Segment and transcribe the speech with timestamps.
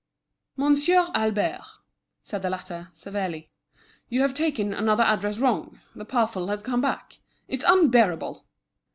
[0.57, 1.61] "Monsieur Albert,"
[2.23, 3.51] said the latter, severely,
[4.09, 7.19] "you have taken another address wrong; the parcel has come back.
[7.47, 8.43] It's unbearable!"